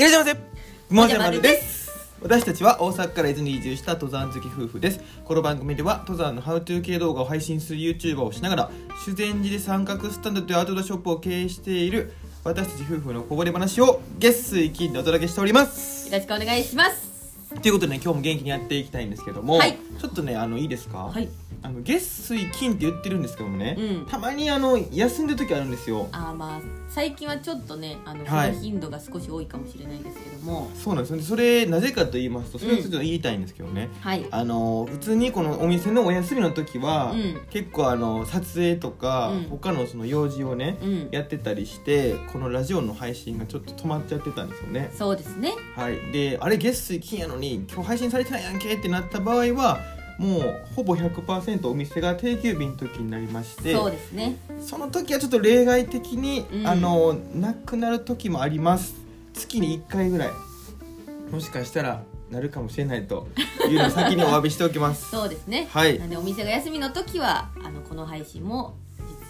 [0.00, 0.30] いらっしゃいま
[0.88, 0.94] せ。
[0.94, 1.90] もじゃまるです。
[2.22, 5.00] 私たちは大阪から伊豆に移住した登山好き夫婦です。
[5.26, 8.70] この番組では登山のハウトゥー系動画を配信する YouTuber をしながら
[9.04, 12.14] 修善寺で三角スタンドというアウトドアショップを経営している
[12.44, 16.08] 私たち夫婦のこぼれ話を月水金でお届けしております。
[16.10, 17.09] よろしくお願いします
[17.62, 19.76] ということでね今日も元気にやっていきたいんですけども、はい。
[20.00, 21.28] ちょっとねあのいいですか、はい。
[21.62, 24.06] あの月水金って言ってるんですけどもね、うん。
[24.06, 26.08] たまにあの休んでる時あるんですよ。
[26.12, 28.50] あーまあ最近はちょっとねあの、はい。
[28.52, 30.70] その頻度が少し多いかもしれないですけども。
[30.74, 34.26] そうなんですよでそれなぜかと言いますとそれをちょっと言いたいんですけどね、はい。
[34.30, 37.46] あの普通にこのお店のお休みの時は、うん。
[37.50, 39.42] 結構あの撮影とか、うん。
[39.50, 41.08] 他のその用事をね、うん。
[41.10, 44.90] やってたりしてこのラジオの配信がちょっと止まっちゃってたんですよね。
[44.96, 45.52] そうですね。
[45.76, 45.96] はい。
[46.12, 49.80] であれ月水金やのに今日配信されてないやんけってなった場合は
[50.20, 54.36] もうほぼ100%お店が定休日の時になりましてそうですね。
[54.60, 56.66] その時はちょっと例外的に、うん。
[56.66, 58.94] あのなくなる時もあります。
[59.32, 60.28] 月に1回ぐらい。
[61.32, 63.28] もしかしたらなるかもしれないと
[63.66, 65.08] いうのを先にお詫びしておきます。
[65.10, 65.66] そうですね。
[65.70, 65.98] はい。
[65.98, 68.74] なんでお店が休みの時はあのこの配信も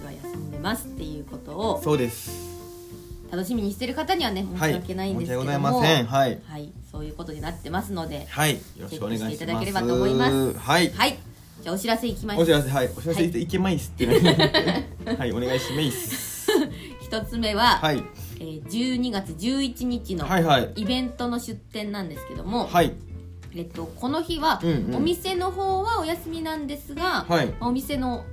[0.00, 2.50] 実は休んでますっていうことをそうです。
[3.30, 6.06] 楽しみにしてる方にはね申し訳ないんですけども、申し訳ございません。
[6.06, 6.38] はい。
[6.48, 8.54] はいそういうことになってますのではい。
[8.54, 10.58] よろしくお願いしていただければと思います。
[10.58, 10.90] はい。
[10.90, 11.18] はい。
[11.62, 12.42] じゃあお知らせいきましょう。
[12.42, 12.70] お知らせ。
[12.70, 12.90] はい。
[12.96, 13.76] お知らせはいいけまい。
[13.76, 14.88] っすってね
[15.18, 15.32] はい。
[15.32, 16.50] お願いします。
[17.00, 18.02] 一つ目は、はい。
[18.40, 20.72] えー12月11日のはいはい。
[20.76, 22.92] イベントの出店なんですけども、はい。
[23.54, 24.94] えっと、この日は、うんうん。
[24.96, 27.54] お店の方はお休みなんですが、はい。
[27.60, 28.24] お店の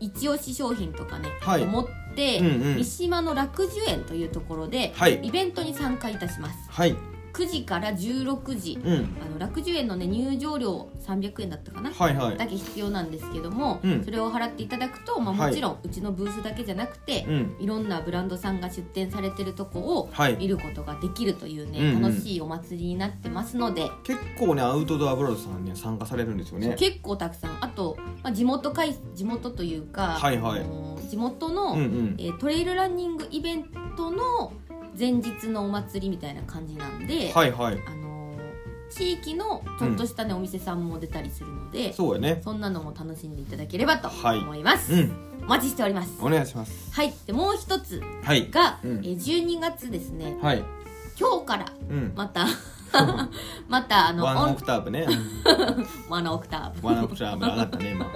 [0.00, 1.62] 一押し商品とかね、はい。
[1.62, 2.76] を持って、うんうん。
[2.76, 5.20] 三島の楽寿園というところで、はい。
[5.22, 6.58] イベントに参加いたします。
[6.70, 6.96] はい
[7.36, 9.16] 9時から16時、うん。
[9.20, 12.36] あの楽寿園のね入場料300円だったかな、はいはい。
[12.38, 14.04] だけ必要なんですけども、うん。
[14.04, 15.50] それを払っていただくと、まあ、はい。
[15.50, 17.56] もちろん、うちのブースだけじゃなくて、うん。
[17.60, 20.36] いろんなブランドさんが出店されてるとこをはい。
[20.36, 22.02] 見ることができるというね、うんうん。
[22.02, 26.74] 楽しいお祭りになってますので、結構ねアウトドアブランドさんね参加されるんですよね。
[26.78, 27.58] 結構たくさん。
[27.60, 30.60] あと、まあ、地元かい地元というか、はいはい。
[30.60, 32.16] あの地元の、うんうん。
[32.18, 33.64] えートレイルランニングイベン
[33.96, 34.52] トの
[34.98, 37.78] 前日のお祭りみたいな感じなんで、はいはい。
[37.86, 38.06] あのー
[38.88, 42.40] 地域のちょっとしたね、お店さんも出たりするのでそうやね。
[42.44, 44.38] そんなのも楽しんでいただければとはい。
[44.38, 45.12] 思います、うん。
[45.42, 46.16] お待ちしております。
[46.20, 46.92] お願いします。
[46.94, 47.12] はい。
[47.26, 48.48] でもう一つはい。
[48.50, 48.90] が、うん。
[48.98, 50.38] えー12月ですね。
[50.40, 50.62] はい。
[51.18, 52.12] 今日からうん。
[52.14, 52.46] また
[53.68, 55.06] またあのワンオオンクターブね。
[56.08, 56.86] ワンオクターブ。
[56.86, 58.06] ワンオクターブ上がったね今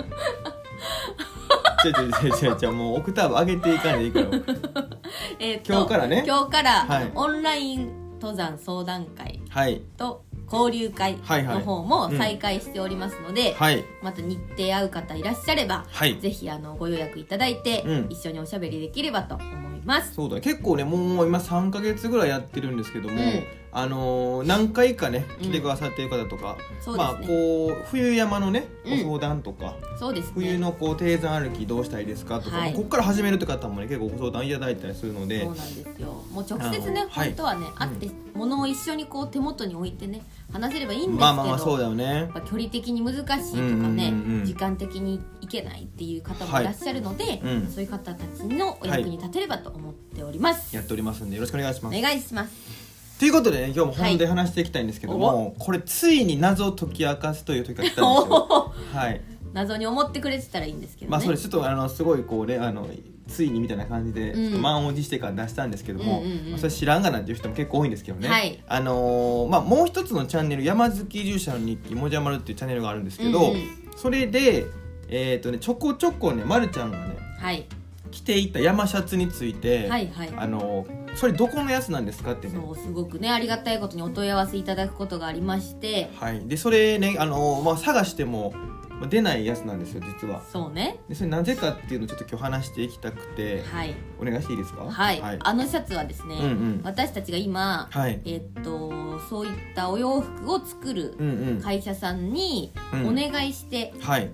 [1.85, 1.93] 違う
[2.29, 4.27] 違う違う違うもうオクターブ上げていかないでいいから。
[5.39, 6.25] えーと今日からね。
[6.27, 7.11] 今日から、はい。
[7.15, 9.81] オンライン登山相談会はい。
[9.97, 11.59] と交流会はいはい。
[11.59, 13.85] の方も再開しておりますので、はい。
[14.03, 16.19] また日程合う方いらっしゃれば、はい。
[16.21, 18.07] ぜひあのご予約いただいて、うん。
[18.11, 19.70] 一緒におしゃべりできればと思います
[20.15, 20.41] そうだね。
[20.41, 23.45] 結構ねもう今3か月ぐらいやってるんですけども、うん。
[23.73, 25.45] あのー何回かねうん。
[25.45, 29.03] 来てくださってる方とか、そうまあこう冬山のねうん。
[29.05, 30.33] ご相談とか、そうですね。
[30.35, 32.75] 冬のこう低山歩きどうしたいですかとか、はい。
[32.75, 35.41] ここから始めるって方もね結構ご相談いただいたりするので。
[35.45, 36.25] そうなんですよ。
[36.33, 42.31] もう直接ね本当はね、会って物を一緒にこう手元に置いてね話せればいいんですけど、まあまあまあそうだよね。
[42.45, 44.45] 距離的に難しいとかね、うんうんうんうん。
[44.45, 47.67] 時間的に行けないっていう方もいらっしゃるので、うん。
[47.69, 51.99] そういう方たちのお役に立てればと思っております、やっておりますんでよろしくお願いします。
[51.99, 52.91] お願いします。
[53.19, 58.73] ということでね今日も本で話していきたいんですけども、これついに謎を解き明かすという時が来たんですよ。
[58.93, 59.21] はい。
[59.53, 62.89] 謎に思ってくれてたらいいんですけどね、まあそれちょっとあのすごいこうねあの
[63.31, 68.63] ついにみたいな感じで満を持してから出したんですけども、うんうんうんまあそれ知らんがなっていう人も結構多いんですけどね、はい。
[68.67, 73.63] あのーまあ、もう一つのチャンネル「山好き移住者の日記もじゃまる」っていうチャンネルがあるんですけど、うんうん。
[73.97, 74.67] それで、
[75.09, 77.67] えーとね、ちょこちょこねまるちゃんがねはい。
[78.11, 80.33] 着ていた山シャツについて、はいはい。
[80.37, 82.55] あのーそれどこのやつなんですかってね。
[82.55, 86.09] そうすごくねありがたいことにお問い合わせいただくことがありまして。
[86.15, 88.55] はい、でそれね、あのーまあ、探しても
[89.01, 90.43] まあ出ないやつなんですよ実は。
[90.53, 90.99] そうね。
[91.09, 93.95] でそれなぜかっていうのをちょっと今日話していきたくてはい。
[94.21, 94.85] お願いしていいですか？
[94.85, 96.81] はい、はい、あのシャツはですね、うんうん。
[96.85, 98.21] 私たちが今、はい。
[98.25, 101.61] えっとそういったお洋服を作るうんうん。
[101.63, 103.09] 会社さんにうん。
[103.09, 104.31] お願いしてはい。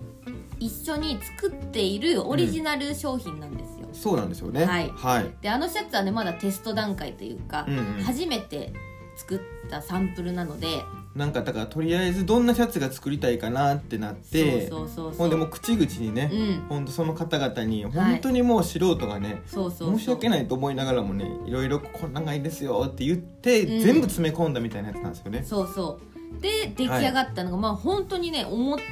[0.58, 4.64] 一緒に作っているオリジナル商品なんですよ、そうなんですよね。
[4.64, 4.90] はい。
[4.90, 5.30] はい。
[5.42, 8.02] であのシャツはねまだテスト段階というか、うんうん。
[8.02, 8.72] 初めて
[9.16, 10.84] 作ったサンプルなので。
[11.14, 14.68] なんかだからとりあえずどんなシャツが作りたいかなってなって。
[14.68, 16.66] そうそうそうほんでもう口々にね、うん。
[16.68, 23.80] ほんとその方々に本当にもう素人がね、そうそう申し訳ないと思いながらもねいろいろこんなんがいいですよって言って、うん。
[23.80, 25.42] 全部詰め込んだみたいなやつなんですよね。
[25.42, 25.98] そうそ
[26.38, 26.42] う。
[26.42, 28.82] で出来上がったのが、まあ本当にね思い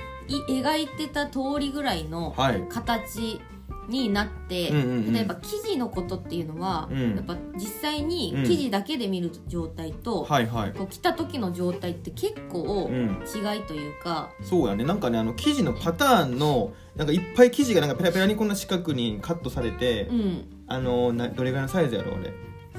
[0.49, 2.65] 描いてた通りぐらいのはい。
[2.71, 3.41] 形
[3.89, 5.13] になって、うんうんうん。
[5.13, 7.17] 例えば生地のことっていうのは、うん。
[7.17, 8.45] やっぱ実際にうん。
[8.45, 10.73] 生地だけで見る状態と、はいはい。
[10.73, 13.23] こう着た時の状態って結構うん。
[13.25, 14.85] 違いというか、そうやね。
[14.85, 20.45] なんかねあの生地のパターンのなんかいっぱい生地がなんかペラペラにこんな四角にカットされて、うん。
[20.67, 22.33] あのなどれぐらいのサイズやろ俺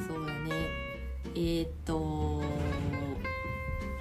[0.07, 0.51] そうやね。
[1.35, 2.34] えーっと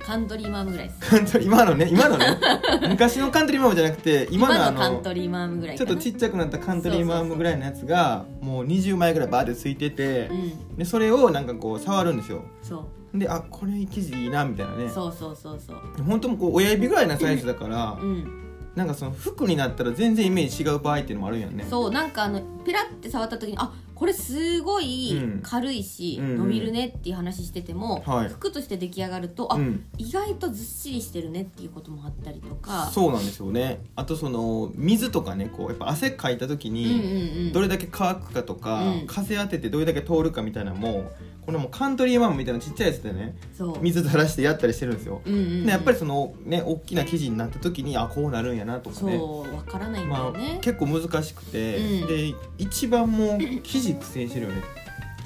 [0.05, 1.01] カントリーマームぐらいです。
[1.01, 1.89] カントリー今のね。
[1.91, 2.27] 今のね。
[2.89, 10.35] 昔のカントリーマームじゃなくて今のあカンのトリーマームぐらいちょっとちっちゃくなったカントリーマームぐらいのやつがもう20枚ぐらいバーってついてて、う
[10.75, 10.77] ん。
[10.77, 12.43] でそれをなんかこう触るんですよ。
[12.63, 13.19] そう。
[13.19, 14.91] であこれ生地いいなみたいなね。
[14.91, 15.77] そうそうそうそう。
[16.05, 18.45] 本当もうこう親指ぐらいのサイズだから、うん。
[18.75, 21.65] なんかその服になったら全然イメージ違う場合っていうのもあるんやんね。
[21.71, 25.41] そうなんかあのペラって触った時にあこれすごいうん。
[25.43, 26.39] 軽いし、うんうん。
[26.39, 28.29] 伸びるねっていう話してても、はい。
[28.29, 29.85] 服として出来上がるとあ、うん。
[29.99, 32.87] 意外とずっしりしてるねっていうこともあったりとか。
[32.93, 33.85] そうなんですよね。
[33.97, 37.53] あとその水とかねこうやっぱ汗かいた時うんうんにうん。
[37.53, 39.07] どれだけ乾くかとか、うん。
[39.07, 41.11] 風当ててどれだけ通るかみたいなのも
[41.45, 43.37] これもうカントリーマームみたいなちっちゃいやつでね
[43.81, 45.67] 水垂らしてやったりしてるんですよ、うんうんうん。
[45.67, 49.19] でやっぱりそのね大きな生地になった時にあこうなるんやなとかね。
[49.19, 52.07] そうわからないんだまあよね、結構難しくて、うん。
[52.07, 54.63] で一番もう生地苦戦してるよね。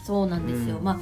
[0.04, 0.84] そうなんですよ、うん。
[0.84, 0.98] まあ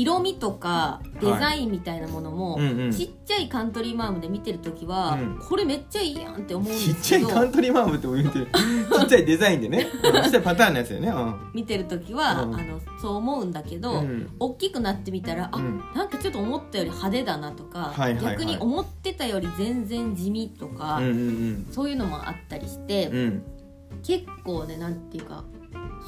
[0.00, 2.90] 色味とかデザインみたいなものも、うんうん。
[2.90, 5.38] ちっちゃいカントリーマームで見てる時は、うん。
[5.38, 7.26] これめっちゃいいやんって思うんちっですけど。
[7.26, 8.48] ちゃいカントリーマームって言ってる。
[9.00, 9.88] ちっちゃいデザインでね。
[10.02, 11.08] うんちっちゃいパターンのやつよね。
[11.08, 11.34] うん。
[11.52, 12.54] 見てる時は、うん。
[12.54, 14.30] あのそう思うんだけど、うん。
[14.38, 15.82] 大きくなってみたらあ、うん。
[15.94, 18.36] なんかちょっと思ったより派手だなとか、はいはいはい。
[18.36, 23.42] 逆に思ってたより全然地味とか、うんうんそういうのもあったりして、うんうん。
[24.02, 25.44] 結構ねなんていうか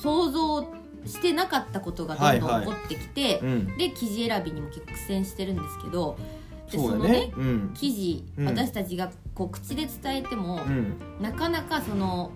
[0.01, 2.67] 想像してなかったことがどんどはいはい。
[2.67, 3.77] ん起こってきて、うん。
[3.77, 6.17] で生地選びにも結構苦戦してるんですけど
[6.71, 7.71] でそうだのねうん。
[7.75, 8.47] 生地、うん。
[8.47, 10.97] 私たちがこう口で伝えても、うん。
[11.21, 12.33] なかなかその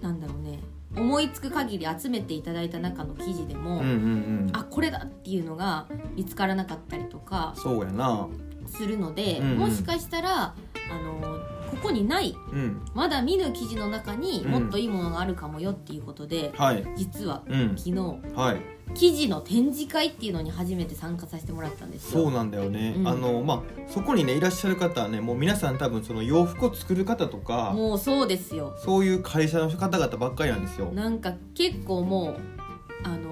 [0.00, 0.60] なんだろうね
[0.94, 4.50] 思いつく限り集めていただいた中の記事でも、うんうんうん。
[4.52, 8.28] あこれだっていうのが見つからなかったりとかそうやな。
[8.66, 9.58] するので、うんうん。
[9.58, 10.54] もしかしたら
[10.90, 11.38] あの
[11.76, 12.82] ここにないうん。
[12.94, 14.50] まだ見ぬ記事の中にうん。
[14.50, 16.86] もっといいものがあるかもよっていうことで、はい。
[16.96, 17.74] 実はうん。
[17.76, 17.92] 昨日
[18.34, 18.76] はい。
[18.94, 22.22] 記事の展示会っていうのに初めて参加させてもらったんですよ。
[22.24, 23.08] そうなんだよね、うん。
[23.08, 32.65] あのまあそこにねいらっしゃる方はねもう皆さん多分その洋服を作る方とかもうそうですよそういう会社の方々ばっかりなんですよなんか結構もう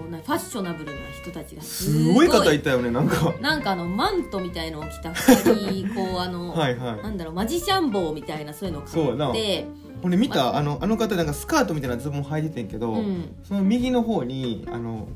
[0.05, 3.35] ファッショナブルな人たちがすすごい方いたよねなんか。
[3.41, 7.03] なんかあのマントみたいのを着た2人こうあの、 はいはい。
[7.03, 9.67] なんだろうマジシャン帽みたいなそういうのをかそうやなぶって
[10.03, 13.35] これ見たあのあの方なんかスカートみたいなズボン履いててんけど、うん。
[13.43, 15.09] その右の方にあの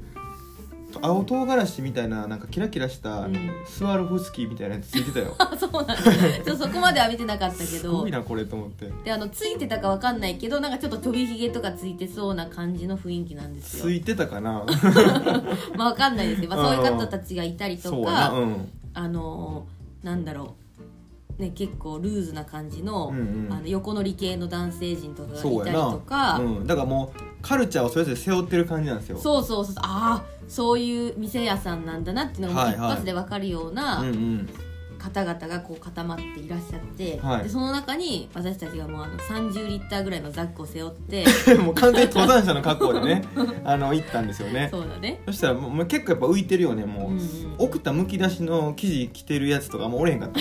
[1.02, 3.50] 青唐辛子みたいななんかキラキラした、うん。
[3.66, 5.34] スワロフスキーみたいなやつついてたよ。
[5.38, 6.56] あ そうなんだ。
[6.56, 8.90] そこまでは見てなかったけすどごいなこれと思って。
[9.04, 13.84] であのついてたかわかんないけどなんかちょっと飛びひげとかついてそうな感じの雰囲気なんですよ。
[13.84, 14.64] ついてたかな？
[15.76, 18.28] ま あわかんないですけど、まあ、そういう方たちがいたりとそうやな。
[18.28, 18.68] かうん。
[18.94, 20.54] あのーなんだろ
[21.38, 21.42] う。
[21.42, 23.52] ね結構ルーズな感じの,、うんうん。
[23.52, 25.92] あの横乗り系の男性陣とかがいたりそうやな。
[25.92, 29.18] とかうん、だからもうカルチャーをそれぞれ背負ってる感じなんですよ。
[29.18, 34.00] そうそうそうああそういう店屋さんなんだなっていうのが一発でわかるような
[34.98, 37.44] 方々がこう固まっていらっしゃって、はい。
[37.44, 41.24] でその中に私たちがもうあの30リッターぐらいのザックを背負って
[41.56, 43.24] もう完全に登山者の格好でね
[43.64, 44.68] あの行ったんですよね。
[44.70, 45.20] そうだね。
[45.26, 50.40] そしたらもう結構やっぱ浮いてるよねもう、うんうん奥田むき出しの生地着てるやつとかもうおれへんかった。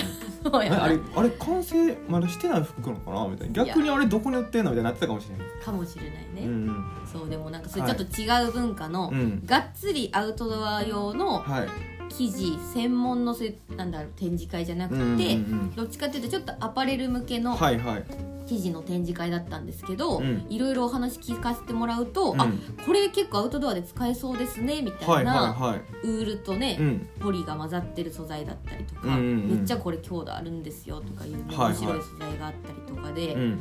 [0.50, 0.82] そうやな。
[0.82, 3.26] ああれあれ完成まだしてない服なのかな？
[3.28, 3.64] みたいな。
[3.64, 4.70] 逆にあれどこに売ってんの？
[4.70, 5.64] みたいになってたかもしれない。
[5.64, 9.42] かもしれないね、うんそうでもなんかそれちょっと違う文化の、うん。
[9.44, 11.68] がっつりアウトドア用のはい
[12.08, 15.74] 生地専門のそういうなんだろう展示会じゃなくて、うんうんうん。
[15.74, 18.04] どっちかっていうとちょっとアパレル向けのはいはい。
[18.46, 20.46] 生地の展示会だったんですけど、うん。
[20.48, 22.40] いろいろお話聞かせてもらうと、うん。
[22.40, 22.48] あ
[22.86, 27.08] これ結構アウトドアで使えそうですねみたはいいな、はいはいウールとね、うん。
[27.20, 29.48] ポリが混ざってる素材だったりとか、うんうんうん。
[29.58, 33.58] めっちゃこれ強度あるんですよとかいう面白い素材があったりとかで、うん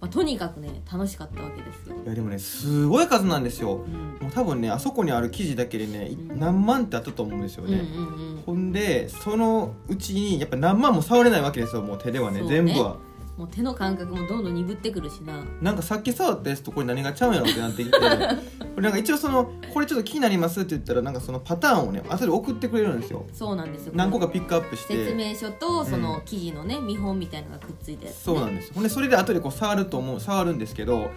[0.00, 1.96] まあ、とにかくね楽しかったわけですよ。
[2.04, 3.84] いやでもねすごい数なんですよ。
[3.84, 4.18] うん。
[4.20, 6.38] もう多分ねあそこにある生地だけでねいうん。
[6.38, 8.42] 何万ってあったと思うんですよね、うんうんうん。
[8.46, 12.48] ほんでそのうちにやっぱ何万も触れないわけですよもう手ではねね。
[12.48, 12.96] 全部は
[13.38, 15.44] もう手の感覚もどんどん鈍ってくるしな。
[15.62, 18.04] なんかさっき触ったやつとこれ何がちゃうんやろってなってきて こ
[18.78, 23.24] れなんか一応そのこれちょっと気になりますって言ったらなんかそのパターンをね後で送ってくれるんですよ。
[23.32, 23.92] そうなんですよ。
[23.94, 25.04] 何個かピックアップして。
[25.04, 31.10] 説明書とそうんの生地のね見本みたいのがくっついたやつ、ね、そうなんですほんでそれで後でこう触ると思う触るんですけど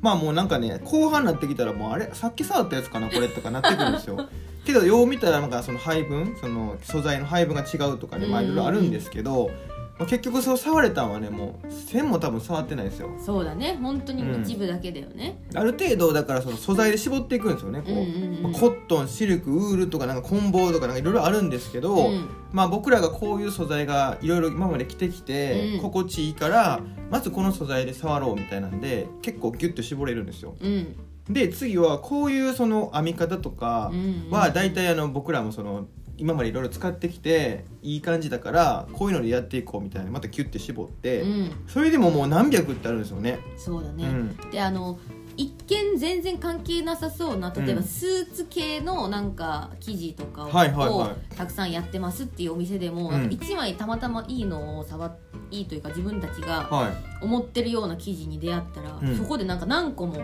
[0.00, 2.08] まあもうなんかね後半になってきたらもうあれ？
[2.12, 4.28] さっき触ったやつかなこれとかなってくるんですよ。
[4.64, 9.50] けどよう見たらなんかその配分その素材の配分が違うとかねまあうんいろいろあるんですけど
[9.98, 13.10] まあ、結局そう触れたんはねもう線も多分触ってないですよ。
[13.24, 13.78] そうだね。
[13.80, 18.42] 本当に一部だけだよね、ある程度だからその素材で絞っていくんですよねこう、うんうんうん。
[18.42, 22.28] まあコットンシルクウールとかなんか棍棒とかなんかいろいろあるんですけど、うん。
[22.52, 25.80] まあ、僕らがこういう素材がいろいろ今まで着てきて、うん。
[25.80, 30.56] 心地いいからまずこの素材で触ろうみたいなんで結構ギュッと絞れるんですよ。
[30.60, 30.96] うん。
[31.30, 34.30] で次はこういうその編み方とかうん。
[34.30, 41.52] は大体あの僕らもその今までいろいろ使ってきていい感じだからこういうのでやっていこうみたいなまたキュッて絞って、うん。
[41.66, 43.38] それでももう何百ってあるんですよね。
[43.56, 44.50] そうだね、うん。
[44.50, 44.98] であの
[45.36, 53.26] 一見全然関係なさそうな例えばうんスーツ系のなんか生地とかをたくさんやってますっていうお店でも、うん。
[53.26, 55.16] 1枚たまたまいいのを触っ
[55.58, 57.24] いいというか自分たちがはい。
[57.24, 59.16] 思ってるような生地に出会ったら、うん。
[59.16, 60.14] そこでなんか何個も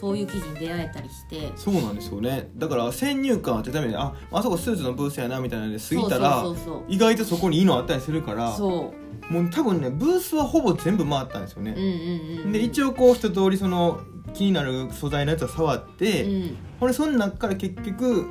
[0.00, 2.50] そういう生地に出会えたりしてそうなんですよね。
[2.56, 6.44] だから先入観あってためにああそこスーツのブースやなみたいなんで過ぎたら
[6.88, 8.94] 意外とそこにいいのあったりするからそ
[9.30, 9.32] う。
[9.32, 14.00] もう多分ねブースはほぼ全部回ったんですよね、うんうんうんで一応こう一通りその
[14.32, 16.56] 気になる素材のやつを触って、うん。
[16.80, 18.26] これその中から結局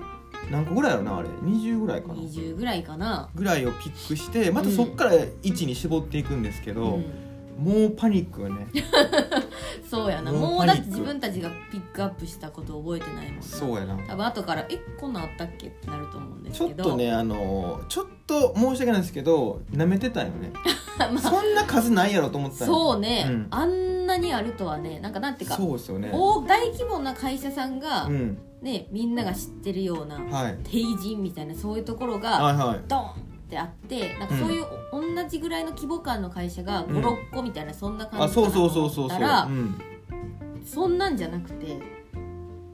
[0.52, 2.14] 何個ぐらいやろなあれ？20ぐらいかな。
[2.16, 7.28] 20ぐらいかな、ぐらいをピックしてまたそっから1に絞っていくんですけど、うん。
[7.58, 8.68] もうパニックがね。
[9.90, 10.32] そうやな。
[10.32, 13.42] もうだって自分たちがピックアップしたことを覚えてないもんな。
[13.44, 13.98] そうやな。
[14.08, 20.52] 多分後から「えこんなんあったっけ?」ってなると思うんですちょけどっとねあのちょっと申し訳ないんですけど舐めてたんよね。
[21.00, 21.18] まあ。
[21.18, 26.12] そんな数ないやろと思ってたそうね、うんあんなにあるとはねなんかなんていうかそうですよね。
[26.14, 28.38] 大大規模な会社さんが、うん。
[28.62, 30.58] ねみんなが知ってるようなはい。
[30.64, 32.82] 帝人みたいなそういうところがはいはい。
[32.88, 33.14] ドーンっ
[33.50, 36.98] てあってなんかそういうお同じぐらいの規模感の会社がうん。
[36.98, 39.82] 56個みたいなそんな感あそうじかなとそうそうそうそう、思ったらうん、
[40.66, 41.97] そんなんじゃなくて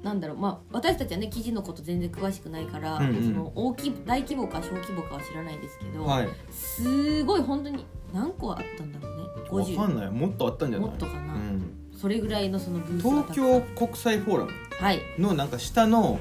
[0.04, 3.24] なんだろうまあ私たちはね記事のこと全然詳しくないから、うんうん。
[3.24, 6.28] その大きい大規模か小規模かは知らないですけど、はい。
[6.52, 9.24] すごい本当に何個あったんだろうね。
[9.50, 10.90] わかん50ないもっとあったんじゃない？
[10.90, 11.34] もっとかな。
[11.34, 11.64] うん、
[11.98, 14.52] それぐらいのそのブースが東京国際フォーラム
[15.20, 16.20] のなんか下の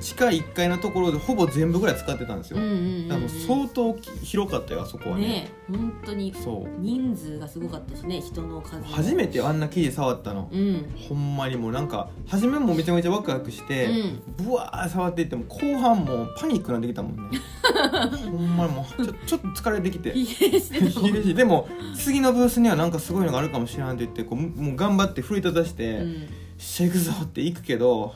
[0.00, 5.26] 地下1階のところでほぼ全部ぐらい使ってたんですよ、うんうんうん、う相当広かったよあそこはね。
[5.26, 6.80] ね本当にそう。
[6.80, 10.94] 人数がすごかったしね人の数も初めてあんな生地触ったの、うん。
[11.08, 13.88] ほんまにもうなんか初めもめちゃめちゃワクワクして、
[14.36, 17.38] ブワー触っていっても後半もうパニックなってきたもんね。
[18.30, 20.14] ほんまにもうちょちょっと疲れてきて。
[21.34, 26.28] でも次のブースにはなんかすごいのがあるかもしれんって言ってこうもう頑張って奮い立たして「うん。
[26.58, 28.14] しゃ行くぞ」って行くけども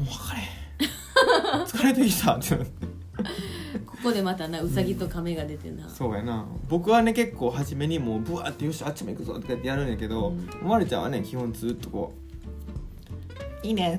[0.00, 0.65] う分かれへん
[1.66, 2.86] 疲れてきたってなって。
[3.86, 6.46] ここでまたなウサギと亀が出てな、そうやな。
[6.68, 10.68] 僕はね結構初めにもうブワーって「よしあっちも行くぞ」とかってやるんやけど、うん。
[10.68, 12.12] まるちゃんはね基本ずっとこ
[13.62, 13.98] う「いいね」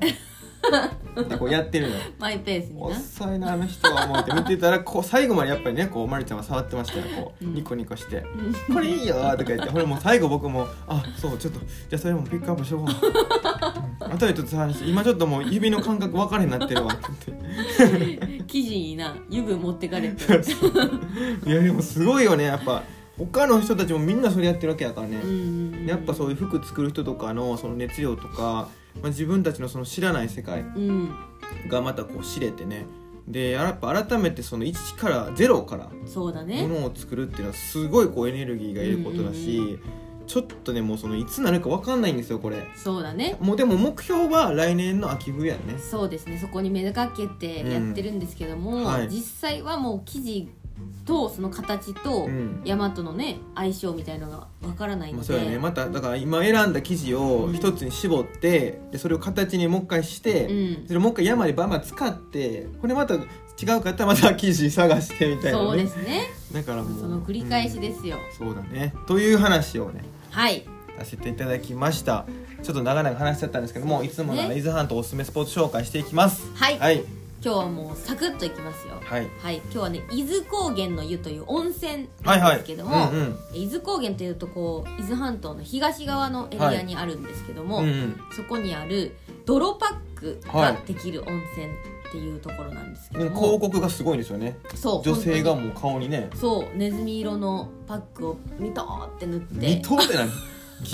[1.20, 2.86] ってこうやってるのマイペースにな。
[2.86, 7.04] 遅いなあの人は思って見てたらこう最後までやっぱりねこうまるちゃんは触ってましたよ。
[7.16, 7.54] こう、うん。
[7.54, 8.18] ニコニコして。
[8.18, 12.88] うん「これいいよ」とか言ってこれもう最後僕も「あそうちょっとじゃあそれもピックアップしよう」うん、
[14.00, 17.32] 後でちょっと探して今ちょっともう指の感覚分かれになってるわ」って。
[17.78, 20.24] 言って生地にな指持ってかれて。
[21.46, 22.82] いやでもすごいよねやっぱ。
[23.18, 28.68] 他の人たちもみんなそれやってるわけやからね、うんやっぱそういう服作る人とかのその熱量とか、
[29.02, 31.10] まあ、自分たちのその知らない世界うん。
[31.68, 32.86] がまたこう知れてね。
[33.26, 36.62] でやっぱ改めてその1から0からそうだね。
[36.62, 39.80] ものを作るっていうのはすごいこうエネルギーがいることだし、うんうん
[40.28, 42.58] ちょっとねもうそのいつなるか分かんないんですよこれ。
[42.76, 43.36] そうだね。
[43.40, 45.78] もうでも目標は来年の秋冬やね。
[45.78, 46.38] そうですね。
[46.38, 48.84] そこに目がけてやってるんですけども、うん。
[48.84, 49.08] はい。
[49.08, 50.48] 実際はもう生地
[51.06, 52.62] とその形とうん。
[52.64, 55.58] 大和のね相性みたいのがわからないので、まあ、そうやね。
[55.58, 60.86] まただから今選んだ生地を一つに絞ってでそれを形にもう一回して、うん。
[60.86, 63.14] それをもう一回山でバンバン使ってこれまた
[63.60, 66.30] 違うかったらまた生地探してみたいな、ね、そうですね。
[66.52, 67.00] だからもう。
[67.00, 68.94] その繰り返しですよ、うんそうだね。
[69.06, 70.64] という話をねはい。
[70.98, 72.26] させていただきました。
[72.62, 74.58] ちょっと長々話しちゃったんですけどもいつもならね。
[74.58, 76.42] 伊豆半島おすすめスポーツ紹介していきます。
[76.54, 76.78] はい。
[76.78, 77.04] はい。
[77.40, 79.00] 今日はもうサクッといきますよ。
[79.00, 79.28] はい。
[79.40, 79.56] はい。
[79.56, 83.36] 今日はね伊豆高原の湯という温泉はいはいなんですけども、うんうん。
[83.54, 88.20] 伊豆高原というとこう伊豆半島の東側のエリアにあるんですけども、うんうん。
[88.36, 91.68] そこにある泥パックができる温泉
[92.08, 94.58] っていうところなんですけでども、広告がすごいんですよね。
[94.74, 96.30] そう女性が本もう顔にね。
[96.34, 99.54] そうネズミ色のパックをミトーって塗って。
[99.54, 100.30] ミトって何？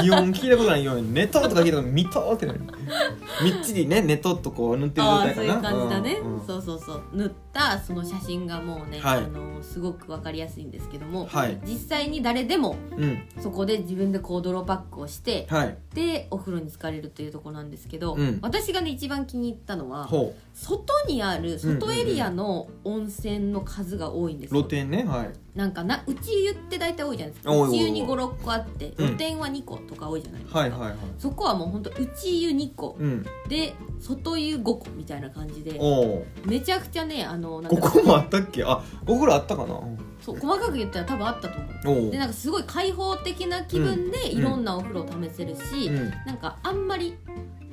[0.02, 2.59] 擬音聞いたことないようにネトとか聞いたことミトって何？
[2.59, 6.47] みっちりねネトっとこう塗ってる状ああそういう態かな感じだね、うんうん。
[6.47, 7.02] そうそうそう。
[7.12, 9.18] 塗ってったその写真がもうね、はい。
[9.18, 11.58] あのすごくわかりやすいんですけども、はい。
[11.64, 13.23] 実際に誰でもうん。
[13.40, 15.78] そこで自分でこう泥パックをしてはい。
[15.94, 18.38] でお風呂に浸かれるというところなんですけど、うん。
[18.42, 25.30] 私がね一番気に入ったのはほ外にある外エリアの温泉の数が多いんですよ、う露天ねはい。
[25.56, 27.52] なんかな内湯って大体多いじゃないですか。
[27.52, 30.94] 内湯に56個あってうん露天は2個とか多いじゃないですか、はいはいはい。
[31.18, 32.96] そこはもうほんと内湯2個。
[32.99, 33.25] うん。
[33.49, 35.80] で外湯5個みたいな感じで
[36.44, 38.64] めちゃくちゃねあのなんかここもあったっけ？
[38.64, 39.80] あお風呂あったかな。
[40.20, 41.58] そう細かく言ったら多分あったと
[41.90, 42.10] 思う。
[42.10, 46.10] でなんかすごい開放的な気分でいろんなお風呂を試せるし、うん。
[46.26, 47.18] なんかあんまり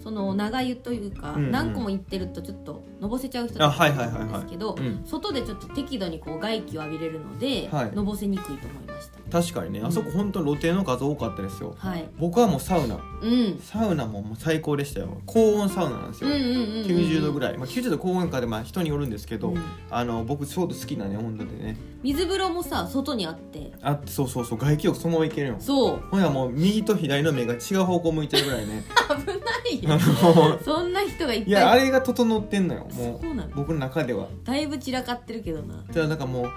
[0.03, 1.51] その長湯というか、うんうん。
[1.51, 5.03] 何個も行ってるとちょっとのぼせちゃう人あと思うんですけどうん。
[5.05, 7.91] 外でちょっと適度にこう外気を浴びれるので、はい。
[7.95, 9.81] のぼせにくいと思いました確かにね。
[9.83, 11.75] あそこ本当露天の数多かったですよ。
[11.77, 12.07] はい。
[12.19, 12.99] 僕はもうサウナ。
[13.21, 13.59] うん。
[13.59, 15.21] サウナももう最高でしたよ。
[15.25, 16.61] 高温サウナなんですよ、うんうんうんうん
[16.91, 19.63] 90度ぐらい、まあ、90度高温下でまあ人によるんですけど、うん。
[19.89, 21.77] あの僕ちょうど好きなね温度でね。
[22.03, 23.71] 水風呂もさ外にあって。
[23.81, 24.59] あそうそうそう。
[24.59, 25.55] 外気浴そのままいけるよ。
[25.59, 25.99] そう。
[26.11, 28.83] ほやもう右と左の目が違う方向向いてるぐらいね。
[29.09, 31.49] 危ないあよのそんな人がいっぱい。
[31.49, 32.87] いやあれが整ってんのよ。
[32.91, 33.49] もそうなの。
[33.49, 34.27] う僕の中では。
[34.43, 35.83] だいぶ散らかってるけどな。
[35.89, 36.49] じゃあなんかもうク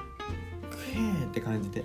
[0.94, 1.84] エーって感じで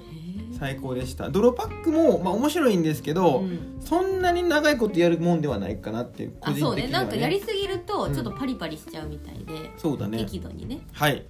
[0.59, 1.29] 最高でした。
[1.29, 3.79] 泥パックも、まあ、面白いんですけど、うん。
[3.83, 10.17] そんなに長いことやるもんではないかなっていう個あそう人的には、ね、ねなんかやりすぎるとうんちょっとパリパリしちゃうみたいで、そうだね。
[10.19, 10.81] 適度にね。
[10.91, 11.25] はい。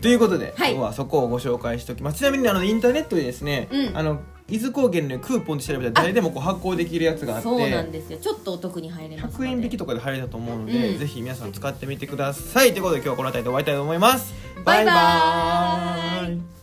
[0.00, 0.72] ということで、はい。
[0.72, 2.18] 今日はそこをご紹介しておきます。
[2.18, 3.96] ちなみにねあのインターネットでですね、うん。
[3.96, 4.20] あの
[4.50, 8.18] 伊豆高原のクーポンで調べたら誰でもこう発行できるやつがあってそうなんですよ。
[8.18, 10.98] ちょっっとお得に入れますの100で円引きとかで入れたと思うので、うん。
[10.98, 12.72] ぜひ皆さん使ってみてください。
[12.72, 14.32] ということで今日はこの辺りで終わりたいと思います。
[14.64, 14.96] バイバーイ。
[14.96, 16.57] バイバーイ